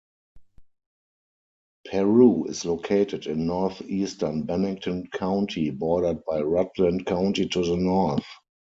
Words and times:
Peru 1.87 2.45
is 2.45 2.65
located 2.65 3.27
in 3.27 3.45
northeastern 3.45 4.41
Bennington 4.41 5.05
County, 5.13 5.69
bordered 5.69 6.25
by 6.25 6.39
Rutland 6.39 7.05
County 7.05 7.47
to 7.49 7.63
the 7.63 7.77
north. 7.77 8.25